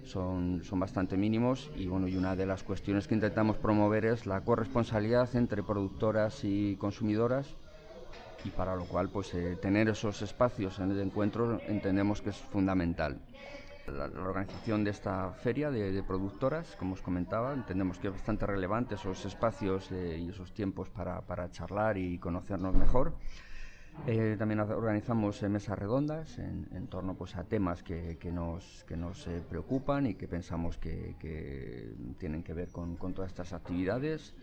son, 0.03 0.63
son 0.63 0.79
bastante 0.79 1.17
mínimos 1.17 1.71
y, 1.75 1.87
bueno, 1.87 2.07
y 2.07 2.15
una 2.15 2.35
de 2.35 2.45
las 2.45 2.61
cuestiones 2.61 3.07
que 3.07 3.15
intentamos 3.15 3.57
promover 3.57 4.05
es 4.05 4.27
la 4.27 4.41
corresponsabilidad 4.41 5.35
entre 5.35 5.63
productoras 5.63 6.43
y 6.43 6.75
consumidoras 6.75 7.47
y 8.43 8.49
para 8.51 8.75
lo 8.75 8.85
cual 8.85 9.09
pues 9.09 9.35
tener 9.61 9.89
esos 9.89 10.21
espacios 10.21 10.77
el 10.77 10.99
encuentro 10.99 11.59
entendemos 11.67 12.21
que 12.21 12.29
es 12.29 12.37
fundamental. 12.37 13.17
La, 13.87 14.05
organización 14.05 14.83
de 14.83 14.89
esta 14.89 15.31
feria 15.31 15.69
de, 15.69 16.01
productoras, 16.01 16.75
como 16.75 16.93
os 16.93 17.01
comentaba, 17.01 17.53
entendemos 17.53 17.99
que 17.99 18.07
es 18.07 18.13
bastante 18.13 18.45
relevante 18.45 18.95
esos 18.95 19.25
espacios 19.25 19.91
eh, 19.91 20.17
y 20.19 20.29
esos 20.29 20.53
tiempos 20.53 20.89
para, 20.89 21.21
para, 21.21 21.51
charlar 21.51 21.97
y 21.97 22.17
conocernos 22.17 22.73
mejor. 22.75 23.13
Eh, 24.07 24.35
también 24.39 24.59
organizamos 24.59 25.41
eh, 25.43 25.49
mesas 25.49 25.77
redondas 25.77 26.39
en, 26.39 26.87
torno 26.87 27.15
pues, 27.15 27.35
a 27.35 27.43
temas 27.43 27.83
que, 27.83 28.17
que 28.17 28.31
nos, 28.31 28.83
que 28.87 28.97
nos 28.97 29.29
preocupan 29.49 30.07
y 30.07 30.15
que 30.15 30.27
pensamos 30.27 30.77
que, 30.77 31.15
que 31.19 31.93
tienen 32.17 32.43
que 32.43 32.53
ver 32.53 32.69
con, 32.69 32.97
con, 32.97 33.13
todas 33.13 33.29
estas 33.31 33.53
actividades. 33.53 34.33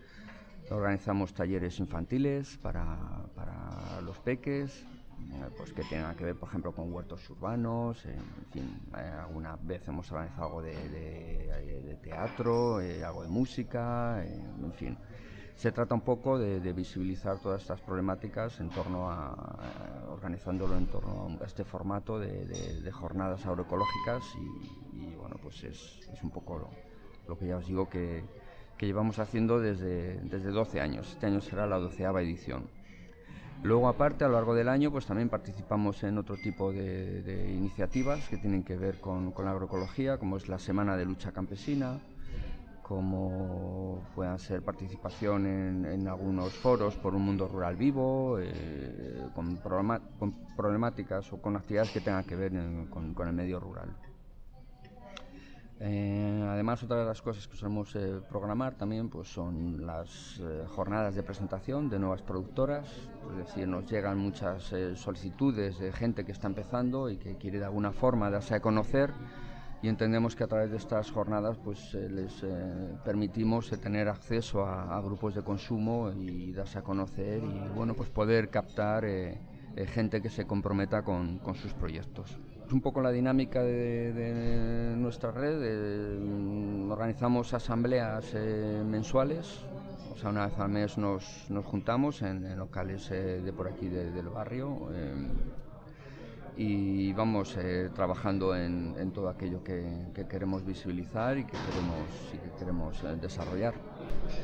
Organizamos 0.69 1.33
talleres 1.33 1.79
infantiles 1.79 2.57
para, 2.57 3.25
para 3.35 3.99
los 4.01 4.17
peques, 4.19 4.85
eh, 5.33 5.49
pues 5.57 5.73
que 5.73 5.83
tenga 5.83 6.15
que 6.15 6.25
ver, 6.25 6.35
por 6.35 6.49
ejemplo, 6.49 6.71
con 6.71 6.91
huertos 6.93 7.29
urbanos, 7.29 8.05
en 8.05 8.45
fin, 8.51 8.81
eh, 8.97 8.99
alguna 8.99 9.55
vez 9.61 9.87
hemos 9.87 10.11
organizado 10.11 10.45
algo 10.45 10.61
de, 10.61 11.97
teatro, 12.01 12.81
eh, 12.81 13.03
algo 13.03 13.23
de 13.23 13.29
música, 13.29 14.23
en 14.25 14.73
fin. 14.73 14.97
Se 15.55 15.71
trata 15.71 15.93
un 15.93 16.01
poco 16.01 16.37
de, 16.37 16.73
visibilizar 16.73 17.39
todas 17.39 17.61
estas 17.61 17.79
problemáticas 17.81 18.59
en 18.59 18.69
torno 18.69 19.09
a, 19.09 20.09
organizándolo 20.09 20.75
en 20.75 20.87
torno 20.87 21.37
a 21.39 21.45
este 21.45 21.63
formato 21.63 22.19
de, 22.19 22.91
jornadas 22.91 23.45
agroecológicas 23.45 24.23
y, 24.93 25.15
bueno, 25.15 25.37
pues 25.41 25.63
es, 25.63 25.99
un 26.21 26.31
poco 26.31 26.69
lo, 27.27 27.37
que 27.37 27.47
ya 27.47 27.57
os 27.57 27.67
digo 27.67 27.87
que, 27.87 28.23
que 28.77 28.85
llevamos 28.85 29.19
haciendo 29.19 29.59
desde, 29.59 30.19
desde 30.21 30.49
12 30.49 30.81
años. 30.81 31.11
Este 31.11 31.27
año 31.27 31.39
será 31.39 31.67
la 31.67 31.77
doceava 31.77 32.21
edición. 32.21 32.67
Luego, 33.63 33.87
aparte, 33.87 34.25
a 34.25 34.27
lo 34.27 34.33
largo 34.33 34.53
del 34.53 34.67
año, 34.67 34.91
pues 34.91 35.05
también 35.05 35.29
participamos 35.29 36.03
en 36.03 36.17
otro 36.17 36.35
tipo 36.35 36.73
de, 36.73 37.49
iniciativas 37.57 38.27
que 38.27 38.35
tienen 38.35 38.61
que 38.61 38.75
ver 38.75 38.99
con, 38.99 39.33
la 39.37 39.51
agroecología, 39.51 40.17
como 40.17 40.35
es 40.35 40.49
la 40.49 40.59
Semana 40.59 40.97
de 40.97 41.05
Lucha 41.05 41.31
Campesina, 41.31 41.97
como 42.81 44.03
puedan 44.15 44.37
ser 44.37 44.63
participación 44.63 45.45
en, 45.85 46.07
algunos 46.09 46.53
foros 46.53 46.97
por 46.97 47.15
un 47.15 47.21
mundo 47.21 47.47
rural 47.47 47.77
vivo, 47.77 48.37
eh, 48.37 49.29
con, 49.33 49.57
problemáticas 50.57 51.31
o 51.31 51.41
con 51.41 51.55
actividades 51.55 51.91
que 51.91 52.01
tengan 52.01 52.25
que 52.25 52.35
ver 52.35 52.51
con, 52.89 53.15
el 53.25 53.33
medio 53.33 53.61
rural. 53.61 53.95
Eh, 55.85 56.47
además, 56.49 56.81
otra 56.81 56.99
de 56.99 57.05
las 57.05 57.21
cosas 57.21 57.45
que 57.45 57.57
solemos 57.57 57.93
eh, 57.95 58.21
programar 58.29 58.75
también 58.75 59.09
pues, 59.09 59.27
son 59.27 59.85
las 59.85 60.41
jornadas 60.69 61.13
de 61.15 61.23
presentación 61.23 61.89
de 61.89 61.99
nuevas 61.99 62.21
productoras, 62.21 62.87
es 63.31 63.37
decir, 63.37 63.67
nos 63.67 63.89
llegan 63.91 64.17
muchas 64.17 64.73
solicitudes 64.95 65.79
de 65.79 65.91
gente 65.91 66.23
que 66.23 66.31
está 66.31 66.47
empezando 66.47 67.09
y 67.09 67.17
que 67.17 67.35
quiere 67.35 67.59
de 67.59 67.65
alguna 67.65 67.91
forma 67.91 68.29
darse 68.29 68.55
a 68.55 68.61
conocer 68.61 69.11
y 69.83 69.89
entendemos 69.89 70.33
que 70.33 70.45
a 70.45 70.47
través 70.47 70.71
de 70.71 70.77
estas 70.77 71.11
jornadas 71.11 71.57
pues 71.61 71.93
eh, 71.93 72.07
les 72.09 72.41
eh, 72.41 72.95
permitimos 73.03 73.69
eh, 73.73 73.77
tener 73.77 74.07
acceso 74.07 74.65
a, 74.65 74.99
grupos 75.01 75.35
de 75.35 75.43
consumo 75.43 76.09
y 76.09 76.53
darse 76.53 76.79
a 76.79 76.81
conocer 76.81 77.43
y 77.43 77.67
bueno 77.75 77.93
pues 77.93 78.09
poder 78.09 78.49
captar 78.49 79.05
gente 79.87 80.21
que 80.21 80.29
se 80.29 80.45
comprometa 80.45 81.01
con, 81.01 81.41
sus 81.55 81.73
proyectos. 81.73 82.39
Un 82.71 82.81
poco 82.81 83.01
la 83.01 83.11
dinámica 83.11 83.61
de, 83.61 84.93
nuestra 84.97 85.31
red, 85.31 86.19
mm, 86.19 86.91
organizamos 86.91 87.53
asambleas 87.53 88.33
mensuales, 88.33 89.59
o 90.11 90.17
sea, 90.17 90.29
una 90.29 90.47
vez 90.47 90.57
al 90.57 90.69
mes 90.69 90.97
nos, 90.97 91.45
nos 91.49 91.65
juntamos 91.65 92.21
en, 92.21 92.57
locales 92.57 93.09
de 93.09 93.53
por 93.55 93.67
aquí 93.67 93.87
del 93.89 94.29
barrio 94.29 94.89
y 96.55 97.13
vamos 97.13 97.55
eh, 97.57 97.89
trabajando 97.95 98.55
en, 98.55 99.11
todo 99.11 99.29
aquello 99.29 99.63
que, 99.63 99.83
queremos 100.29 100.65
visibilizar 100.65 101.37
y 101.37 101.45
que 101.45 101.57
queremos, 101.57 102.07
y 102.33 102.37
que 102.37 102.57
queremos 102.57 103.03
eh, 103.03 103.17
desarrollar. 103.19 103.73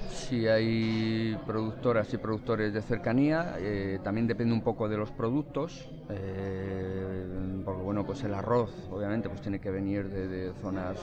Si 0.09 0.47
hay 0.47 1.37
productoras 1.45 2.13
y 2.13 2.17
productores 2.17 2.73
de 2.73 2.81
cercanía, 2.81 3.55
eh, 3.59 3.99
también 4.03 4.27
depende 4.27 4.53
un 4.53 4.61
poco 4.61 4.89
de 4.89 4.97
los 4.97 5.11
productos, 5.11 5.87
porque 6.07 7.81
bueno, 7.83 8.05
pues 8.05 8.23
el 8.23 8.33
arroz 8.33 8.71
obviamente 8.91 9.29
pues 9.29 9.41
tiene 9.41 9.59
que 9.59 9.69
venir 9.69 10.09
de, 10.09 10.51
zonas, 10.61 10.97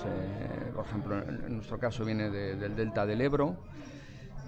por 0.75 0.85
ejemplo, 0.85 1.23
en 1.23 1.55
nuestro 1.55 1.79
caso 1.79 2.05
viene 2.05 2.31
del 2.31 2.75
delta 2.75 3.07
del 3.07 3.21
Ebro, 3.21 3.57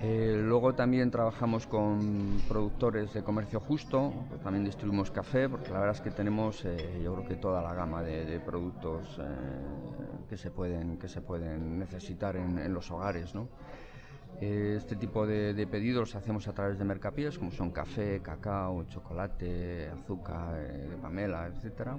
eh, 0.00 0.40
luego 0.44 0.74
también 0.74 1.10
trabajamos 1.10 1.66
con 1.66 2.40
productores 2.48 3.12
de 3.12 3.24
comercio 3.24 3.58
justo, 3.58 4.12
también 4.44 4.64
distribuimos 4.64 5.10
café, 5.10 5.48
porque 5.48 5.70
la 5.70 5.80
verdad 5.80 5.96
es 5.96 6.00
que 6.00 6.12
tenemos 6.12 6.64
eh, 6.64 7.00
yo 7.02 7.14
creo 7.14 7.26
que 7.26 7.34
toda 7.34 7.60
la 7.62 7.74
gama 7.74 8.02
de, 8.04 8.38
productos 8.38 9.18
eh, 9.18 9.24
que, 10.28 10.36
se 10.36 10.52
pueden, 10.52 10.98
que 10.98 11.08
se 11.08 11.20
pueden 11.20 11.80
necesitar 11.80 12.36
en, 12.36 12.72
los 12.72 12.90
hogares. 12.92 13.34
este 14.40 14.94
tipo 14.94 15.26
de, 15.26 15.66
pedidos 15.68 16.14
hacemos 16.14 16.46
a 16.46 16.52
través 16.52 16.78
de 16.78 16.84
mercapiés, 16.84 17.36
como 17.36 17.50
son 17.50 17.72
café, 17.72 18.20
cacao, 18.22 18.84
chocolate, 18.84 19.88
azúcar, 19.88 20.60
pamela, 21.02 21.48
etcétera. 21.48 21.96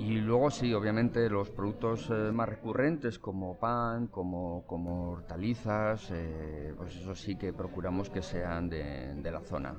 Y 0.00 0.18
luego 0.18 0.50
sí, 0.50 0.72
obviamente 0.72 1.28
los 1.28 1.50
productos 1.50 2.08
eh, 2.08 2.32
más 2.32 2.48
recurrentes 2.48 3.18
como 3.18 3.58
pan, 3.58 4.06
como, 4.06 4.64
como 4.66 5.10
hortalizas, 5.10 6.10
eh, 6.10 6.72
pues 6.74 6.96
eso 6.96 7.14
sí 7.14 7.36
que 7.36 7.52
procuramos 7.52 8.08
que 8.08 8.22
sean 8.22 8.70
de, 8.70 9.20
la 9.22 9.40
zona, 9.40 9.74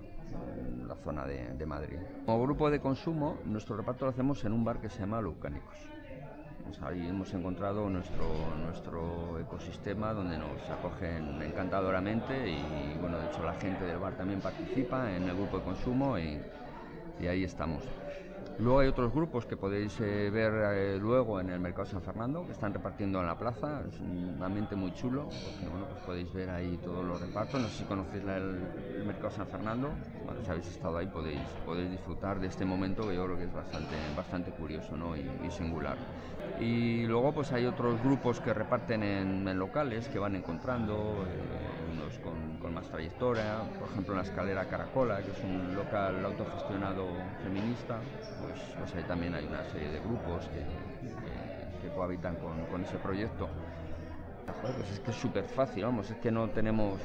la 0.88 0.96
zona 0.98 1.26
de, 1.26 1.66
Madrid. 1.66 1.98
Como 2.24 2.44
grupo 2.44 2.70
de 2.70 2.80
consumo, 2.80 3.40
nuestro 3.46 3.76
reparto 3.76 4.06
lo 4.06 4.12
hacemos 4.12 4.46
en 4.46 4.54
un 4.54 4.64
bar 4.64 4.80
que 4.80 4.90
se 4.90 5.00
llama 5.00 5.20
Lucánicos. 5.22 5.76
ahí 6.84 7.08
hemos 7.08 7.34
encontrado 7.34 7.90
nuestro, 7.90 8.28
nuestro 8.64 9.40
ecosistema 9.40 10.14
donde 10.14 10.38
nos 10.38 10.70
acogen 10.70 11.42
encantadoramente 11.42 12.48
y 12.48 12.96
bueno, 13.02 13.18
de 13.18 13.26
hecho 13.26 13.44
la 13.44 13.56
gente 13.56 13.86
del 13.86 13.98
bar 13.98 14.14
también 14.14 14.40
participa 14.40 15.12
en 15.16 15.28
el 15.28 15.36
grupo 15.36 15.58
de 15.58 15.64
consumo 15.64 16.20
y 16.20 17.28
ahí 17.28 17.44
estamos. 17.44 17.84
Luego 18.60 18.80
hay 18.80 18.88
otros 18.88 19.14
grupos 19.14 19.46
que 19.46 19.58
podéis 19.58 20.00
eh, 20.02 20.30
ver 20.30 20.54
eh, 20.76 20.98
luego 21.00 21.40
en 21.40 21.50
el 21.50 21.60
Mercado 21.60 21.86
San 21.86 22.02
Fernando, 22.02 22.46
que 22.46 22.52
están 22.52 22.74
repartiendo 22.74 23.20
en 23.20 23.26
la 23.26 23.38
plaza. 23.38 23.82
Es 23.88 24.00
un 24.00 24.38
ambiente 24.42 24.76
muy 24.76 24.94
chulo, 24.94 25.24
porque 25.24 25.68
bueno, 25.68 25.88
pues 25.90 26.04
podéis 26.04 26.34
ver 26.34 26.50
ahí 26.50 26.78
todos 26.84 27.04
los 27.04 27.20
repartos. 27.20 27.60
No 27.60 27.68
sé 27.68 27.80
si 27.80 27.84
conocéis 27.86 28.24
el, 28.24 29.06
Mercado 29.06 29.32
San 29.32 29.48
Fernando. 29.48 29.90
Bueno, 30.26 30.42
si 30.44 30.52
habéis 30.52 30.68
estado 30.68 30.98
ahí 30.98 31.08
podéis, 31.08 31.42
podéis 31.66 31.90
disfrutar 31.90 32.40
de 32.40 32.48
este 32.48 32.66
momento 32.66 33.08
que 33.08 33.16
yo 33.16 33.26
creo 33.26 33.38
que 33.38 33.46
es 33.46 33.54
bastante, 33.54 33.96
bastante 34.16 34.52
curioso 34.52 34.96
¿no? 34.96 35.16
y, 35.16 35.50
singular. 35.50 35.98
Y 36.60 37.06
luego 37.08 37.34
pues 37.34 37.52
hay 37.52 37.66
otros 37.66 38.02
grupos 38.04 38.40
que 38.40 38.54
reparten 38.54 39.04
en, 39.04 39.60
locales 39.60 40.08
que 40.08 40.20
van 40.20 40.36
encontrando, 40.36 41.26
eh, 41.28 41.94
unos 41.94 42.18
con, 42.20 42.58
con, 42.60 42.74
más 42.74 42.88
trayectoria, 42.90 43.60
por 43.80 43.90
ejemplo 43.90 44.14
en 44.14 44.18
la 44.18 44.24
escalera 44.24 44.66
Caracola, 44.66 45.22
que 45.22 45.32
es 45.32 45.44
un 45.44 45.76
local 45.76 46.24
autogestionado 46.24 47.08
feminista. 47.44 48.00
Pues, 48.42 48.60
pues, 48.80 48.96
ahí 48.96 49.04
también 49.04 49.34
hay 49.36 49.46
una 49.46 49.64
serie 49.72 49.90
de 49.90 50.00
grupos 50.00 50.48
que, 50.48 51.90
cohabitan 51.96 52.36
con, 52.36 52.84
ese 52.84 52.98
proyecto. 52.98 53.50
Pues 54.62 54.92
es 54.92 55.00
que 55.00 55.12
es 55.12 55.18
súper 55.18 55.44
fácil, 55.44 55.84
vamos, 55.84 56.10
es 56.10 56.18
que 56.18 56.32
no 56.32 56.48
tenemos 56.50 57.00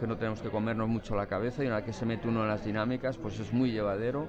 que 0.00 0.06
no 0.06 0.16
tenemos 0.16 0.42
que 0.42 0.50
comernos 0.50 0.88
mucho 0.88 1.16
la 1.16 1.26
cabeza 1.26 1.64
y 1.64 1.66
una 1.66 1.76
vez 1.76 1.86
que 1.86 1.92
se 1.94 2.04
mete 2.04 2.28
uno 2.28 2.42
en 2.42 2.48
las 2.48 2.64
dinámicas, 2.64 3.16
pues 3.16 3.38
es 3.40 3.52
muy 3.52 3.70
llevadero 3.72 4.26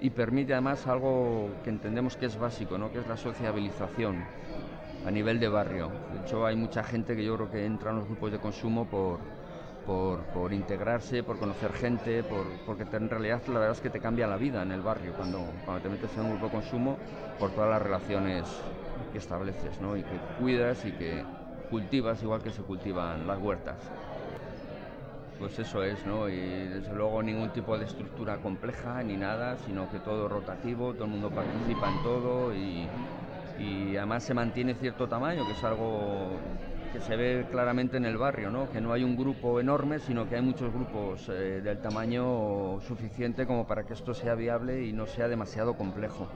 y 0.00 0.10
permite 0.10 0.52
además 0.52 0.86
algo 0.86 1.48
que 1.64 1.70
entendemos 1.70 2.16
que 2.16 2.26
es 2.26 2.38
básico, 2.38 2.76
¿no? 2.76 2.92
que 2.92 2.98
es 2.98 3.06
la 3.06 3.16
sociabilización 3.16 4.22
a 5.06 5.10
nivel 5.10 5.40
de 5.40 5.48
barrio. 5.48 5.90
De 6.12 6.20
hecho, 6.20 6.44
hay 6.44 6.56
mucha 6.56 6.82
gente 6.82 7.16
que 7.16 7.24
yo 7.24 7.36
creo 7.36 7.50
que 7.50 7.64
entra 7.64 7.90
en 7.90 7.96
los 7.96 8.06
grupos 8.06 8.32
de 8.32 8.38
consumo 8.38 8.84
por, 8.86 9.20
por, 9.86 10.52
integrarse, 10.52 11.22
por 11.22 11.38
conocer 11.38 11.72
gente, 11.72 12.22
por, 12.24 12.44
porque 12.66 12.84
en 12.96 13.08
realidad 13.08 13.40
la 13.46 13.60
verdad 13.60 13.76
es 13.76 13.80
que 13.80 13.90
te 13.90 14.00
cambia 14.00 14.26
la 14.26 14.36
vida 14.36 14.62
en 14.62 14.72
el 14.72 14.82
barrio 14.82 15.12
cuando, 15.12 15.46
te 15.80 15.88
metes 15.88 16.10
en 16.16 16.24
un 16.24 16.30
grupo 16.30 16.46
de 16.46 16.52
consumo 16.52 16.98
por 17.38 17.52
todas 17.52 17.70
las 17.70 17.80
relaciones 17.80 18.44
que 19.12 19.18
estableces 19.18 19.80
¿no? 19.80 19.96
y 19.96 20.02
que 20.02 20.18
cuidas 20.40 20.84
y 20.84 20.92
que 20.92 21.22
cultivas 21.70 22.22
igual 22.22 22.42
que 22.42 22.50
se 22.50 22.62
cultivan 22.62 23.26
las 23.26 23.38
huertas. 23.38 23.76
Pues 25.38 25.58
eso 25.58 25.82
es, 25.82 26.04
¿no? 26.06 26.30
Y 26.30 26.68
desde 26.68 26.94
luego 26.94 27.22
ningún 27.22 27.50
tipo 27.50 27.76
de 27.76 27.84
estructura 27.84 28.38
compleja 28.38 29.02
ni 29.02 29.18
nada, 29.18 29.58
sino 29.66 29.90
que 29.90 29.98
todo 29.98 30.30
rotativo, 30.30 30.94
todo 30.94 31.04
el 31.04 31.10
mundo 31.10 31.28
participa 31.28 31.90
en 31.90 32.02
todo 32.02 32.54
y, 32.54 32.88
y 33.58 33.96
además 33.98 34.24
se 34.24 34.32
mantiene 34.32 34.74
cierto 34.74 35.06
tamaño, 35.06 35.44
que 35.44 35.52
es 35.52 35.62
algo 35.62 36.38
que 36.96 37.02
se 37.02 37.16
ve 37.16 37.46
claramente 37.50 37.98
en 37.98 38.06
el 38.06 38.16
barrio, 38.16 38.50
¿no? 38.50 38.70
que 38.70 38.80
no 38.80 38.90
hay 38.90 39.04
un 39.04 39.16
grupo 39.16 39.60
enorme, 39.60 39.98
sino 39.98 40.26
que 40.26 40.36
hay 40.36 40.40
muchos 40.40 40.72
grupos 40.72 41.28
eh, 41.28 41.60
del 41.62 41.78
tamaño 41.78 42.80
suficiente 42.80 43.46
como 43.46 43.66
para 43.66 43.84
que 43.84 43.92
esto 43.92 44.14
sea 44.14 44.34
viable 44.34 44.82
y 44.82 44.94
no 44.94 45.06
sea 45.06 45.28
demasiado 45.28 45.74
complejo. 45.74 46.26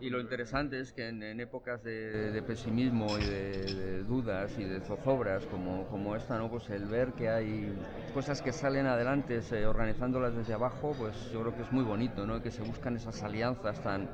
Y 0.00 0.08
lo 0.08 0.18
interesante 0.18 0.80
es 0.80 0.94
que 0.94 1.08
en, 1.08 1.40
épocas 1.40 1.82
de, 1.82 2.42
pesimismo 2.46 3.18
y 3.18 3.24
de, 3.24 4.02
dudas 4.04 4.58
y 4.58 4.64
de 4.64 4.80
zozobras 4.80 5.44
como, 5.44 5.86
como 5.88 6.16
esta, 6.16 6.38
¿no? 6.38 6.48
pues 6.48 6.70
el 6.70 6.86
ver 6.86 7.12
que 7.12 7.28
hay 7.28 7.74
cosas 8.14 8.40
que 8.40 8.52
salen 8.52 8.86
adelante 8.86 9.42
organizándolas 9.66 10.34
desde 10.34 10.54
abajo, 10.54 10.94
pues 10.98 11.30
yo 11.32 11.42
creo 11.42 11.54
que 11.54 11.62
es 11.62 11.72
muy 11.72 11.84
bonito, 11.84 12.26
¿no? 12.26 12.42
que 12.42 12.50
se 12.50 12.62
buscan 12.62 12.96
esas 12.96 13.22
alianzas 13.22 13.78
tan, 13.82 14.08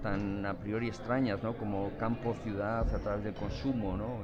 tan 0.00 0.46
a 0.46 0.54
priori 0.54 0.86
extrañas, 0.86 1.42
¿no? 1.42 1.54
como 1.54 1.90
campo-ciudad 1.98 2.94
a 2.94 2.98
través 3.00 3.24
del 3.24 3.34
consumo. 3.34 3.96
¿no? 3.96 4.20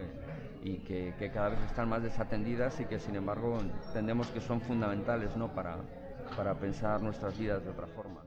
Y 0.67 0.79
que, 0.79 1.31
cada 1.33 1.51
vez 1.51 1.61
están 1.61 1.89
más 1.89 2.03
desatendidas 2.03 2.81
y 2.81 2.87
que 2.87 2.99
sin 2.99 3.15
embargo 3.15 3.61
entendemos 3.61 4.27
que 4.29 4.41
son 4.41 4.61
fundamentales 4.61 5.37
¿no? 5.37 5.55
para, 5.55 5.79
para 6.37 6.55
pensar 6.55 7.01
nuestras 7.01 7.39
vidas 7.39 7.63
de 7.65 7.71
otra 7.71 7.87
forma. 7.87 8.26